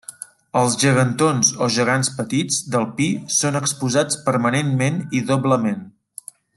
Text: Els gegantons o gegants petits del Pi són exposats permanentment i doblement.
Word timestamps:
Els 0.61 0.77
gegantons 0.83 1.51
o 1.65 1.67
gegants 1.75 2.09
petits 2.21 2.59
del 2.77 2.89
Pi 2.97 3.09
són 3.41 3.61
exposats 3.63 4.21
permanentment 4.31 5.01
i 5.21 5.27
doblement. 5.33 5.83